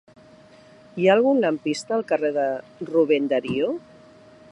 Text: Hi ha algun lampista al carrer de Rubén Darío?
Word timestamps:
Hi 1.01 1.05
ha 1.09 1.17
algun 1.17 1.41
lampista 1.43 1.95
al 1.97 2.05
carrer 2.13 2.33
de 2.39 2.47
Rubén 2.91 3.29
Darío? 3.35 3.69